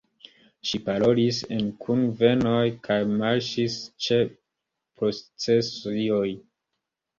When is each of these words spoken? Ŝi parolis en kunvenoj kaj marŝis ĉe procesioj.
Ŝi 0.69 0.77
parolis 0.85 1.41
en 1.57 1.67
kunvenoj 1.83 2.63
kaj 2.89 2.97
marŝis 3.21 3.77
ĉe 4.07 4.19
procesioj. 4.33 6.27